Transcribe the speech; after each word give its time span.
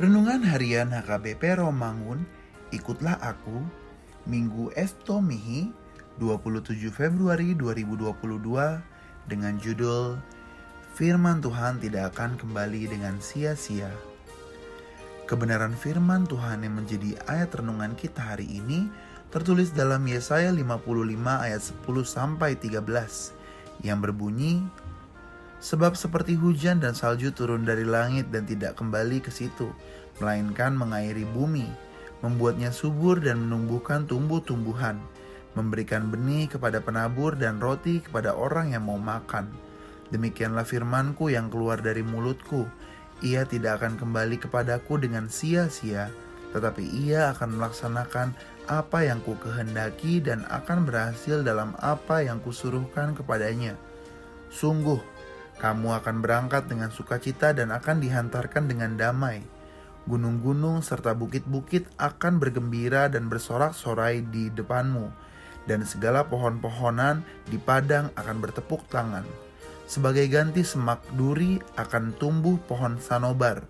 Renungan 0.00 0.40
Harian 0.40 0.96
HKBP 0.96 1.60
Romangun, 1.60 2.24
ikutlah 2.72 3.20
aku, 3.20 3.60
Minggu 4.24 4.72
Esto 4.72 5.20
Mihi, 5.20 5.68
27 6.16 6.88
Februari 6.88 7.52
2022, 7.52 8.80
dengan 9.28 9.60
judul 9.60 10.16
Firman 10.96 11.44
Tuhan 11.44 11.84
tidak 11.84 12.16
akan 12.16 12.40
kembali 12.40 12.88
dengan 12.88 13.20
sia-sia. 13.20 13.92
Kebenaran 15.28 15.76
firman 15.76 16.24
Tuhan 16.24 16.64
yang 16.64 16.80
menjadi 16.80 17.20
ayat 17.28 17.60
renungan 17.60 17.92
kita 17.92 18.24
hari 18.24 18.48
ini 18.48 18.88
tertulis 19.28 19.68
dalam 19.68 20.00
Yesaya 20.08 20.48
55 20.48 20.80
ayat 21.28 21.60
10 21.60 21.76
sampai 22.08 22.56
13 22.56 23.84
yang 23.84 24.00
berbunyi 24.00 24.64
Sebab 25.60 25.92
seperti 25.92 26.40
hujan 26.40 26.80
dan 26.80 26.96
salju 26.96 27.36
turun 27.36 27.68
dari 27.68 27.84
langit 27.84 28.32
dan 28.32 28.48
tidak 28.48 28.80
kembali 28.80 29.20
ke 29.20 29.28
situ, 29.28 29.68
melainkan 30.16 30.72
mengairi 30.72 31.28
bumi, 31.28 31.68
membuatnya 32.24 32.72
subur 32.72 33.20
dan 33.20 33.44
menumbuhkan 33.44 34.08
tumbuh-tumbuhan, 34.08 34.96
memberikan 35.52 36.08
benih 36.08 36.48
kepada 36.48 36.80
penabur 36.80 37.36
dan 37.36 37.60
roti 37.60 38.00
kepada 38.00 38.32
orang 38.32 38.72
yang 38.72 38.88
mau 38.88 38.96
makan. 38.96 39.52
Demikianlah 40.08 40.64
firmanku 40.64 41.28
yang 41.28 41.52
keluar 41.52 41.84
dari 41.84 42.00
mulutku, 42.00 42.64
ia 43.20 43.44
tidak 43.44 43.84
akan 43.84 44.00
kembali 44.00 44.40
kepadaku 44.40 44.96
dengan 44.96 45.28
sia-sia, 45.28 46.08
tetapi 46.56 46.82
ia 46.82 47.36
akan 47.36 47.60
melaksanakan 47.60 48.32
apa 48.66 49.04
yang 49.04 49.20
ku 49.22 49.36
kehendaki 49.36 50.24
dan 50.24 50.42
akan 50.48 50.88
berhasil 50.88 51.44
dalam 51.44 51.76
apa 51.78 52.24
yang 52.24 52.40
kusuruhkan 52.40 53.12
kepadanya. 53.12 53.76
Sungguh, 54.50 54.98
kamu 55.60 56.00
akan 56.00 56.24
berangkat 56.24 56.66
dengan 56.72 56.88
sukacita 56.88 57.52
dan 57.52 57.68
akan 57.68 58.00
dihantarkan 58.00 58.64
dengan 58.64 58.96
damai. 58.96 59.44
Gunung-gunung 60.08 60.80
serta 60.80 61.12
bukit-bukit 61.12 61.84
akan 62.00 62.40
bergembira 62.40 63.12
dan 63.12 63.28
bersorak-sorai 63.28 64.24
di 64.32 64.48
depanmu, 64.48 65.12
dan 65.68 65.84
segala 65.84 66.24
pohon-pohonan 66.24 67.20
di 67.52 67.60
padang 67.60 68.08
akan 68.16 68.40
bertepuk 68.40 68.88
tangan. 68.88 69.28
Sebagai 69.84 70.24
ganti 70.32 70.64
semak 70.64 71.04
duri 71.14 71.60
akan 71.76 72.16
tumbuh 72.16 72.56
pohon 72.64 72.96
sanobar, 72.96 73.60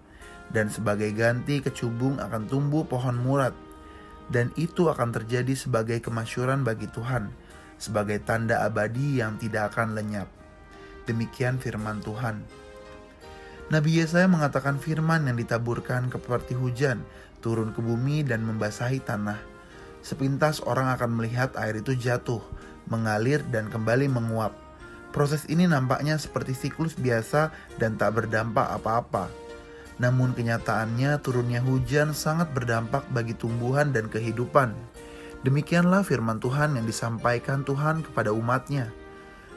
dan 0.54 0.70
sebagai 0.70 1.10
ganti 1.10 1.58
kecubung 1.58 2.22
akan 2.22 2.46
tumbuh 2.46 2.86
pohon 2.86 3.18
murat. 3.18 3.52
Dan 4.30 4.54
itu 4.54 4.86
akan 4.86 5.10
terjadi 5.10 5.58
sebagai 5.58 5.98
kemasyuran 5.98 6.62
bagi 6.62 6.86
Tuhan, 6.86 7.34
sebagai 7.82 8.22
tanda 8.22 8.62
abadi 8.62 9.18
yang 9.18 9.34
tidak 9.42 9.74
akan 9.74 9.98
lenyap. 9.98 10.39
Demikian 11.10 11.58
firman 11.58 11.98
Tuhan. 12.06 12.46
Nabi 13.74 13.98
Yesaya 13.98 14.30
mengatakan 14.30 14.78
firman 14.78 15.26
yang 15.26 15.34
ditaburkan 15.34 16.06
seperti 16.06 16.54
hujan 16.54 17.02
turun 17.42 17.74
ke 17.74 17.82
bumi 17.82 18.22
dan 18.22 18.46
membasahi 18.46 19.02
tanah. 19.02 19.42
Sepintas 20.06 20.62
orang 20.62 20.86
akan 20.94 21.18
melihat 21.18 21.50
air 21.58 21.82
itu 21.82 21.98
jatuh, 21.98 22.38
mengalir 22.86 23.42
dan 23.50 23.66
kembali 23.66 24.06
menguap. 24.06 24.54
Proses 25.10 25.42
ini 25.50 25.66
nampaknya 25.66 26.14
seperti 26.14 26.54
siklus 26.54 26.94
biasa 26.94 27.50
dan 27.82 27.98
tak 27.98 28.14
berdampak 28.22 28.70
apa-apa. 28.70 29.26
Namun 29.98 30.30
kenyataannya 30.32 31.18
turunnya 31.20 31.58
hujan 31.58 32.14
sangat 32.14 32.54
berdampak 32.54 33.02
bagi 33.10 33.34
tumbuhan 33.34 33.90
dan 33.90 34.06
kehidupan. 34.06 34.78
Demikianlah 35.42 36.06
firman 36.06 36.38
Tuhan 36.38 36.78
yang 36.78 36.86
disampaikan 36.86 37.66
Tuhan 37.66 38.06
kepada 38.06 38.30
umatnya. 38.30 38.99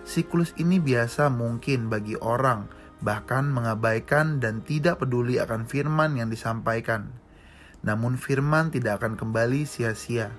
Siklus 0.04 0.52
ini 0.60 0.84
biasa 0.84 1.32
mungkin 1.32 1.88
bagi 1.88 2.20
orang, 2.20 2.68
bahkan 3.00 3.48
mengabaikan 3.48 4.44
dan 4.44 4.60
tidak 4.64 5.00
peduli 5.00 5.40
akan 5.40 5.64
firman 5.64 6.20
yang 6.20 6.28
disampaikan. 6.28 7.08
Namun 7.84 8.20
firman 8.20 8.72
tidak 8.72 9.04
akan 9.04 9.16
kembali 9.16 9.64
sia-sia. 9.64 10.32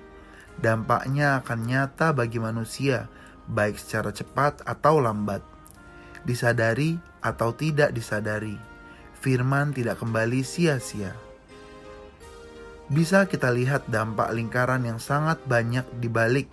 Dampaknya 0.61 1.41
akan 1.41 1.59
nyata 1.65 2.13
bagi 2.13 2.37
manusia, 2.41 3.09
baik 3.49 3.77
secara 3.77 4.13
cepat 4.13 4.65
atau 4.65 5.01
lambat. 5.01 5.41
Disadari 6.25 6.97
atau 7.21 7.53
tidak 7.53 7.93
disadari, 7.93 8.57
firman 9.17 9.73
tidak 9.73 10.01
kembali 10.01 10.41
sia-sia. 10.41 11.13
Bisa 12.85 13.25
kita 13.25 13.49
lihat 13.49 13.89
dampak 13.89 14.29
lingkaran 14.29 14.85
yang 14.85 15.01
sangat 15.01 15.41
banyak 15.49 15.85
di 15.97 16.05
balik 16.05 16.49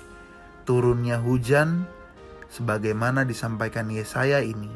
turunnya 0.65 1.21
hujan 1.21 1.85
sebagaimana 2.53 3.25
disampaikan 3.25 3.89
Yesaya 3.89 4.45
ini. 4.45 4.69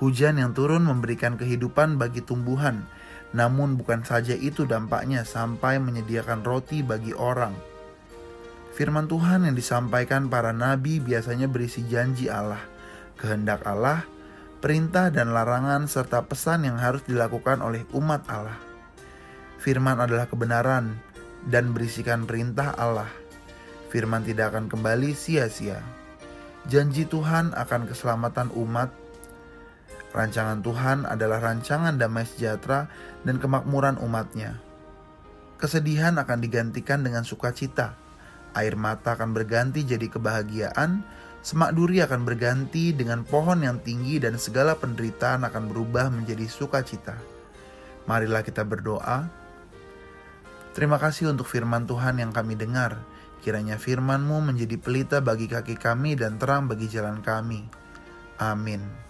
Hujan 0.00 0.36
yang 0.36 0.52
turun 0.52 0.84
memberikan 0.84 1.40
kehidupan 1.40 1.96
bagi 1.96 2.20
tumbuhan, 2.20 2.84
namun 3.32 3.80
bukan 3.80 4.04
saja 4.04 4.36
itu 4.36 4.68
dampaknya 4.68 5.24
sampai 5.24 5.80
menyediakan 5.80 6.44
roti 6.44 6.84
bagi 6.84 7.16
orang. 7.16 7.56
Firman 8.76 9.08
Tuhan 9.08 9.44
yang 9.44 9.56
disampaikan 9.56 10.32
para 10.32 10.56
nabi 10.56 11.04
biasanya 11.04 11.50
berisi 11.52 11.84
janji 11.84 12.32
Allah, 12.32 12.60
kehendak 13.20 13.64
Allah, 13.68 14.08
perintah 14.64 15.12
dan 15.12 15.36
larangan 15.36 15.84
serta 15.84 16.24
pesan 16.24 16.64
yang 16.64 16.80
harus 16.80 17.04
dilakukan 17.04 17.60
oleh 17.60 17.84
umat 17.92 18.24
Allah. 18.32 18.56
Firman 19.60 20.00
adalah 20.00 20.24
kebenaran 20.24 20.96
dan 21.44 21.76
berisikan 21.76 22.24
perintah 22.24 22.72
Allah. 22.72 23.08
Firman 23.92 24.24
tidak 24.24 24.56
akan 24.56 24.72
kembali 24.72 25.12
sia-sia 25.12 25.99
janji 26.66 27.08
Tuhan 27.08 27.56
akan 27.56 27.88
keselamatan 27.88 28.52
umat. 28.58 28.92
Rancangan 30.10 30.58
Tuhan 30.60 31.06
adalah 31.06 31.38
rancangan 31.38 31.94
damai 31.94 32.26
sejahtera 32.26 32.90
dan 33.22 33.38
kemakmuran 33.38 33.96
umatnya. 34.02 34.58
Kesedihan 35.60 36.18
akan 36.18 36.40
digantikan 36.42 37.06
dengan 37.06 37.22
sukacita. 37.22 37.94
Air 38.56 38.74
mata 38.74 39.14
akan 39.14 39.30
berganti 39.30 39.86
jadi 39.86 40.10
kebahagiaan. 40.10 41.06
Semak 41.40 41.72
duri 41.72 42.02
akan 42.02 42.26
berganti 42.26 42.92
dengan 42.92 43.22
pohon 43.24 43.62
yang 43.62 43.78
tinggi 43.80 44.18
dan 44.18 44.36
segala 44.36 44.74
penderitaan 44.76 45.46
akan 45.46 45.70
berubah 45.70 46.10
menjadi 46.10 46.44
sukacita. 46.50 47.16
Marilah 48.10 48.42
kita 48.42 48.66
berdoa. 48.66 49.30
Terima 50.74 50.98
kasih 50.98 51.30
untuk 51.30 51.46
firman 51.46 51.86
Tuhan 51.86 52.18
yang 52.18 52.34
kami 52.34 52.58
dengar. 52.58 52.98
Kiranya 53.40 53.80
firman-Mu 53.80 54.52
menjadi 54.52 54.76
pelita 54.76 55.24
bagi 55.24 55.48
kaki 55.48 55.80
kami 55.80 56.12
dan 56.14 56.36
terang 56.36 56.68
bagi 56.68 56.86
jalan 56.92 57.24
kami. 57.24 57.64
Amin. 58.36 59.09